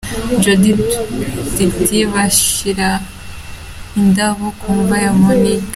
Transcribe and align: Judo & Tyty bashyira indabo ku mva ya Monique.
Judo 0.43 0.73
& 1.19 1.53
Tyty 1.55 1.99
bashyira 2.13 2.89
indabo 3.99 4.45
ku 4.59 4.67
mva 4.79 4.95
ya 5.05 5.11
Monique. 5.21 5.69